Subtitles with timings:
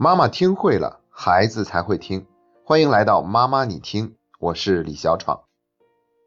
[0.00, 2.24] 妈妈听会了，孩子才会听。
[2.62, 5.40] 欢迎来到妈妈你听，我是李小闯。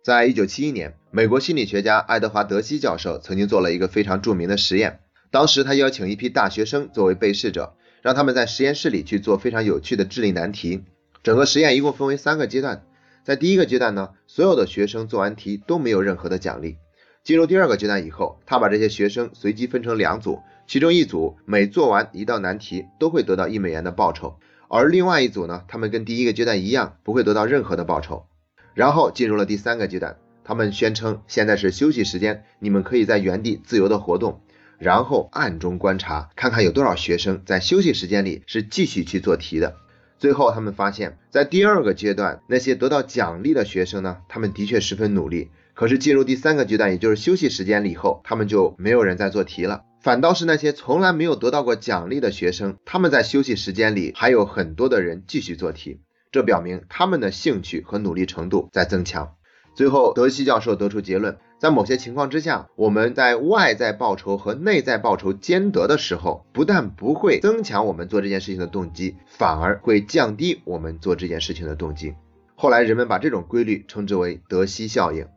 [0.04, 5.00] 在一九七一年，美国心理学家爱德华德西教授曾经做了一个非常著名的实验。
[5.32, 10.84] 当时他邀请一批大学生作为被试者，让他们在实验室里去做非常有趣的智力难题。
[11.24, 12.84] 整个实验一共分为三个阶段。
[13.24, 16.76] 在第一个阶段呢，所有的学生做完题都没有任何的奖励。
[17.24, 20.42] 进入第二个阶段以后，他把这些学生随机分成两组。
[20.72, 24.38] 其中一组每做完一道难题都会得到一美元的报酬，
[24.70, 28.26] 而另外一组呢，他们跟第一个阶段一样，不会得到任何的报酬。
[28.74, 30.16] 然后进入了第三个阶段，
[30.46, 34.40] 他们宣称现在是休息时间，你们可以在原地自由的活动，
[34.78, 39.76] 然后暗中观察，看看有多少学生在休息时间里是继续去做题的。
[40.20, 45.50] 最后他们发现，在第二个阶段，那些得到奖励的学生呢，他们的确十分努力。
[45.74, 49.84] 可是进入第三个阶段，也就是休息时间以后，他们就没有人在做题了。
[50.02, 56.00] 反倒是那些从来没有得到过奖励的学生，他们在休息时间里还有很多的人继续做题，
[56.32, 59.36] 这表明他们的兴趣和努力程度在增强。
[59.76, 72.16] 最后，德西教授得出结论，在某些情况之下，我们在外在报酬和内在报酬兼得的时候，不但不会增强我们做这件事情的动机，反而会降低我们做这件事情的动机。
[72.56, 75.28] 后来人们把这种规律称之为德西效应。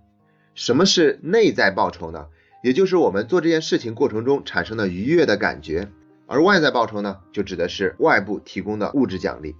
[0.54, 2.26] 什么是内在报酬呢？
[2.64, 5.86] 也就是我们做这件事情过程中产生的愉悦的感觉，
[6.26, 9.54] 而外在报酬呢，就指的是外部提供的物质奖励。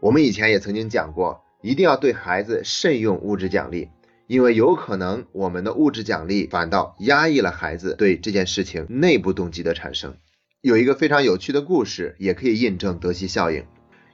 [0.00, 3.88] 我们以前也曾经讲过，一定要对孩子慎用物质奖励，
[4.26, 10.14] 因为有可能我们的物质奖励反倒压抑了孩子对这件事情内部动机的产生。
[10.60, 13.64] 有一个非常有趣的故事，也可以印证德西效应。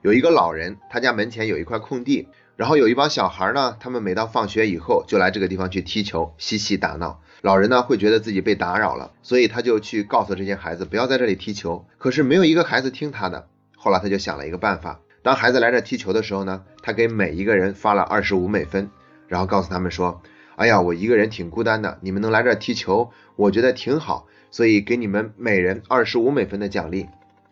[0.03, 7.21] 有一个老人，他家门前有一块空地，然后有一帮小孩呢，他们每到放学以后就来这个地方去踢球、嬉戏打闹。
[7.41, 11.87] 老人呢会觉得自己被打扰了，所以他就去告诉这些孩子不要在这里踢球。
[11.99, 13.47] 可是没有一个孩子听他的。
[13.77, 18.91] 后来他就想了一个办法，当孩子来这踢球的时候呢，他给每一个人发了二十五美分，
[19.29, 20.21] 然后告诉他们说
[20.59, 27.07] ：“哎呀，我一个人挺孤单的，你们能来这踢球，我觉得挺好，所以给你们每人二十五美分的奖励。”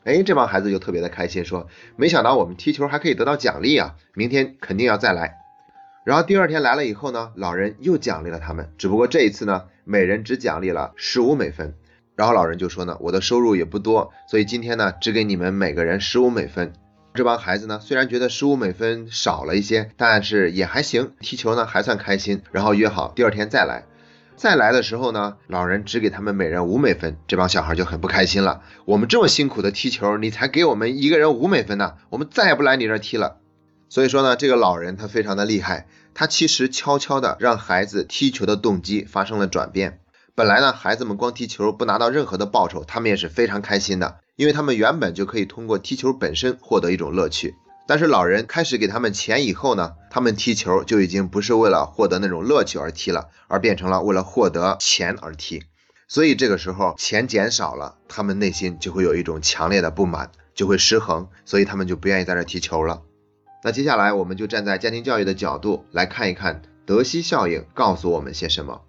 [0.07, 5.39] 哎，这帮孩子就特别的开心，说：“没想到我们踢球还可以得到奖励啊，明天肯定要再来。”
[6.07, 11.75] 然后第二天来了以后呢，老人又奖励了他们，只不过这一次呢，每人只奖励了十五美分。
[12.15, 16.73] 然后老人就说呢，我的收入也不多，所以今天呢，只给你们每个人十五美分。
[17.13, 22.43] 这帮孩子呢，虽然觉得十五美分少了一些，但是也还行，踢球呢还算开心。
[22.53, 23.85] 然后约好第二天再来，
[24.37, 28.61] 再来的时候呢，老人只给他们每人五美分，这帮小孩就很不开心了。
[28.85, 33.39] 我们这么辛苦的踢球，你才给我们一个人五美分呢，我们再也不来你这踢了。
[33.89, 40.01] 所以说呢，这个老人他非常的厉害，他其实悄悄的让孩子踢球的动机发生了转变。
[40.35, 47.55] 本来呢，孩子们光踢球不拿到任何的报酬，他们也是非常开心的，因为他们原本就可以通过踢球本身获得一种乐趣。
[47.87, 55.63] 但是老人开始给他们钱以后呢，他们踢球就已经不是为了获得那种乐趣而踢了，而变成了为了获得钱而踢。
[56.09, 63.03] 所以这个时候钱减少了，他们内心就会有一种强烈的不满，就会失衡，所以他们就不愿意在这踢球了。
[63.63, 68.83] 那接下来我们就站在家庭教育的角度来看一看德西效应告诉我们些什么。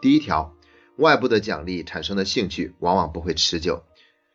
[0.00, 0.54] 第一条，
[0.96, 3.82] 外部的奖励产生的兴趣往往不会持久。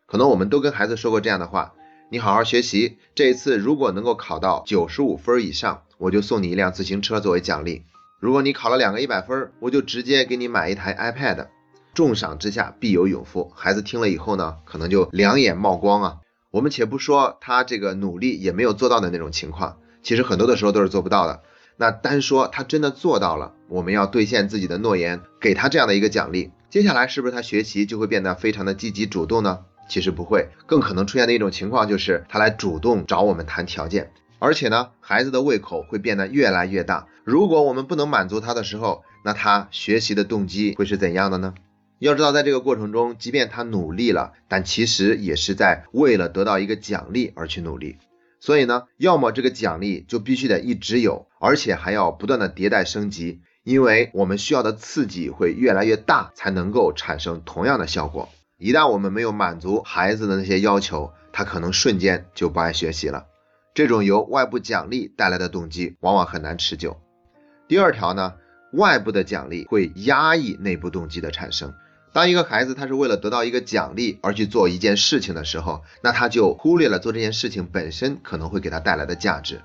[0.05, 1.73] 可能我们都跟孩子说过这样的话：
[2.13, 7.83] 你好好学习，这一次如果能够考到九十五分以上，我就送你一辆自行车作为奖励；
[8.19, 11.47] 如果你考了两个一百分，我就直接给你买一台 iPad。
[11.93, 13.49] 重赏之下必有勇夫。
[13.55, 16.17] 孩子听了以后呢，可能就两眼冒光啊。
[16.51, 21.41] 我们且不说他这个努力也没有做到的那种情况，其实很多的时候都是做不到的。
[21.77, 29.59] 那单说他真的做到了，我们要兑现自己的诺言，给他这样的一个奖励，接下来是不是他学习就会变得非常的积极主动呢？
[29.91, 34.09] 其实不会，更可能出现的一种情况就是他来主动找我们谈条件，
[34.39, 37.07] 而且呢，孩子的胃口会变得越来越大。
[37.25, 41.55] 如果我们不能满足他的时候，那他学习的动机会是怎样的呢？
[41.99, 47.97] 要知道，在这个过程中，即便他努力了，但其实也是在为了得到一个奖励而去努力。
[48.39, 58.29] 所以呢，要么这个奖励就必须得一直有，而且还要不断的迭代升级，因为我们需要的刺激会越来越大，才能够产生同样的效果。
[58.61, 63.25] 一旦我们没有满足孩子的那些要求，他可能瞬间就不爱学习了。
[63.73, 67.01] 这种由外部奖励带来的动机，往往很难持久。
[67.67, 68.35] 第二条呢，
[68.73, 71.73] 外部的奖励会压抑内部动机的产生。
[72.13, 79.59] 当一个孩子他是为了得到一个奖励而去做一件事情的时候，那他就忽略了做这件事情本身可能会给他带来的价值。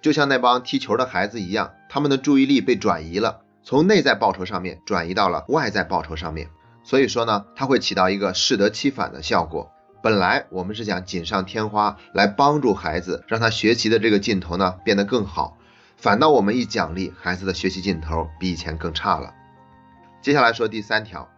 [0.00, 6.48] 就像那帮踢球的孩子一样，他们的注意力被转移了，从内在报酬上面转移到了外在报酬上面。
[6.88, 9.70] 所以说呢，它会起到一个适得其反的效果。
[10.02, 15.58] 本来我们是想锦上添花，来帮助孩子，让他学习的这个劲头呢变得更好，
[15.98, 19.34] 反倒我们一奖励，孩子的学习劲头比以前更差了。
[20.22, 21.28] 接下来说第三条，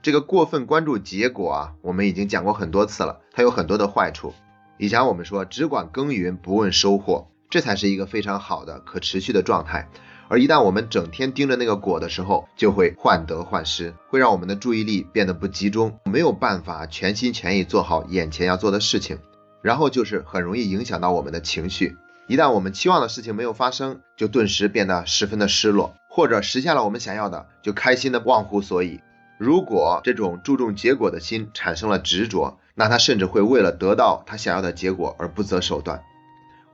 [0.00, 4.32] 这个过分关注结果啊，我们已经讲过很多次了，它有很多的坏处。
[4.78, 9.86] 以前我们说只管耕耘不问收获，这才是一个非常好的可持续的状态。
[10.28, 19.18] 而一旦我们整天盯着那个果的时候，就会患得患失，会让我们的注意力变得不集中，没有办法全心全意做好眼前要做的事情。
[19.62, 21.96] 然后就是很容易影响到我们的情绪。
[22.26, 29.00] 一旦我们期望的事情没有发生，就顿时变得十分的失落；或者实现了我们想要的，就开心的忘乎所以。
[29.38, 36.02] 如果这种注重结果的心产生了执着，那他甚至会为了得到他想要的结果而不择手段。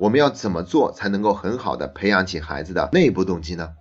[0.01, 3.75] 我们要怎么做才能够很好的培养起孩子的内部动机呢？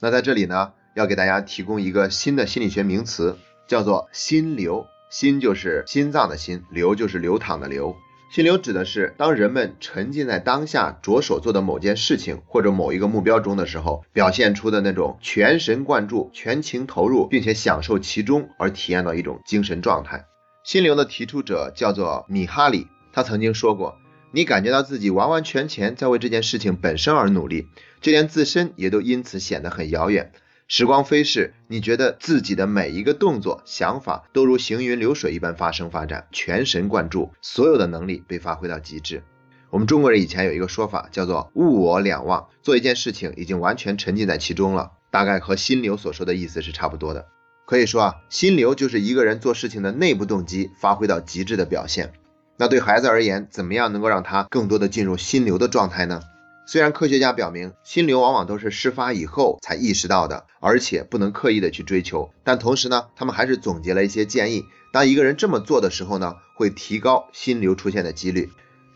[0.00, 3.38] 那在这里呢，要给大家提供一个新的心理学名词，
[3.68, 4.86] 叫做心流。
[5.08, 7.94] 心就是心脏的心，流就是流淌的流。
[8.32, 20.24] 心流指的是当人们沉浸在当下着手做的某件事情或者某一个目标中的时候，表现出的那种全神贯注、全情投入，并且享受其中而体验到一种精神状态。
[20.64, 23.94] 心流的提出者叫做米哈里，他曾经说过。
[24.32, 27.68] 你感觉到自己完完全全在为这件事情本身而努力，
[28.00, 30.32] 就连自身也都因此显得很遥远。
[30.68, 39.22] 时光飞逝，你觉得自己的每一个动作、想法都如行云流水一般发生发展，全神贯注，所有的能力被发挥到极致。
[39.68, 47.26] 我们中国人以前有一个说法叫做“物我两忘”，做一件事情已经完全沉浸在其中了，大概和心流所说的意思是差不多的。
[47.66, 52.12] 可以说啊，心流就是一个人做事情的内部动机发挥到极致的表现。
[52.56, 56.20] 那对孩子而言，怎么样能够让他更多的进入心流的状态呢？
[56.64, 64.64] 虽然科学家表明，心流往往都是事发以后才意识到的，而且不能刻意的去追求，但同时呢，他们还是总结了一些建议。
[64.92, 68.50] 当一个人这么做的时候呢，会提高心流出现的几率。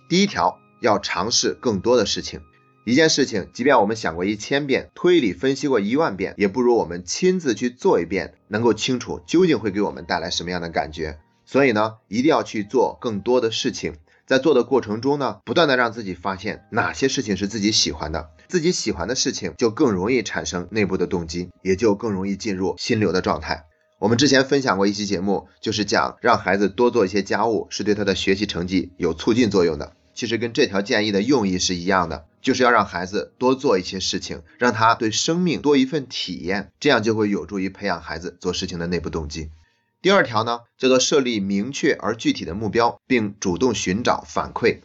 [0.08, 2.40] 第一条，要尝试更多的事情。
[2.84, 11.18] 一件事情，即便我们想过一千遍，推理分析过一万遍，也不如我们亲自去做一遍，能够清楚究竟会给我们带来什么样的感觉。
[11.46, 13.94] 所以呢，一定要去做更多的事情，
[14.26, 23.64] 在做的过程中呢，不断的让自己发现哪些事情是自己喜欢的，自己喜欢的事情就更容易产生内部的动机，也就更容易进入心流的状态。
[23.98, 29.92] 我们之前分享过一期节目，就是讲让孩子多做一些家务，是对他的学习成绩有促进作用的。
[30.14, 39.50] 其实跟这条建议的用意是一样的，就是要让孩子多做一些事情，让他对生命多一份体验，这样就会有助于培养孩子做事情的内部动机。
[40.06, 44.82] 第二条呢，叫做设立明确而具体的目标，并主动寻找反馈。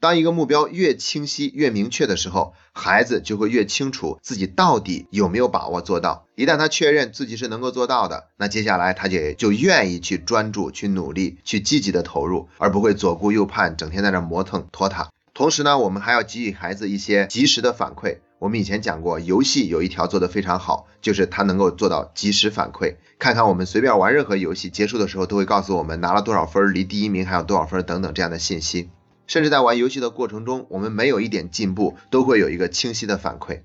[0.00, 6.26] 当一个目标越清晰、越明确的时候，孩子就会越清楚自己到底有没有把握做到。
[6.34, 15.08] 一旦他确认自己是能够做到的，那接下来他就就愿意去专注、去努力、去积极的投入，而不会左顾右盼，整天在那磨蹭拖沓。
[15.34, 18.18] 同时呢，我们还要给予孩子一些及时的反馈。
[18.44, 22.96] 我们以前讲过，游戏有一条做得非常好，就是它能够做到及时反馈。
[23.18, 28.90] 看看我们随便玩任何游戏，结束的时候都会告诉我们拿了多少分，离第一名还有多少分等等这样的信息。
[29.26, 33.62] 甚至在玩游戏的过程中，我们没有一点进步，都会有一个清晰的反馈。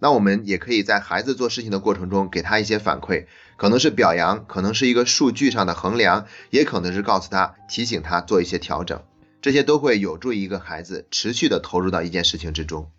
[0.00, 3.24] 那我们也可以在孩子做事情的过程中给他一些反馈，
[3.56, 9.00] 可能是表扬，可能是一个数据上的衡量，也可能是告诉他、提醒他做一些调整。
[9.40, 12.90] 这些都会有助于一个孩子持续的投入到一件事情之中。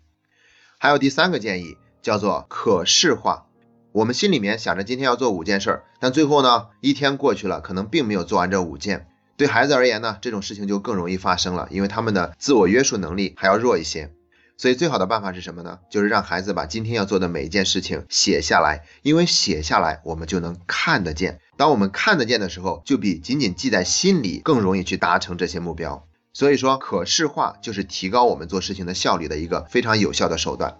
[0.82, 3.46] 还有第三个建议叫做可视化。
[3.92, 9.06] 我们心里面想着今天要做五件事儿，但最后呢，一天过去了，可能并没有做完这五件。
[9.36, 14.10] 对孩子而言呢，这种事情就更容易发生了，因为他们的自我约束能力还要弱一些。
[14.56, 15.78] 所以最好的办法是什么呢？
[15.88, 21.38] 就是让孩子把今天要做的每一件事情写下来，因为写下来我们就能看得见。
[21.56, 26.08] 当我们看得见的时候，就比仅仅记在心里更容易去达成这些目标。
[26.32, 30.78] 所以说，可视化就是提高我们做事情的效率的一个非常有效的手段。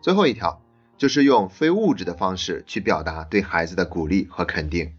[0.00, 0.62] 最后一条
[0.96, 4.92] 就是用非物质的方式去表达对孩子的鼓励和肯定，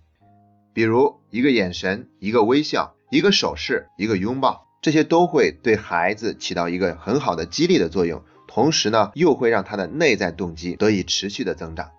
[0.73, 11.91] 比如一个眼神、一个微笑、一个手势、一个拥抱，这些都会对孩子起到一个很好的激励的作用，同时呢，又会让他的内在动机得以持续的增长。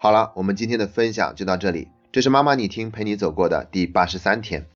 [0.00, 4.66] 好了，我们今天的分享就到这里，这是妈妈你听陪你走过的第八十三天。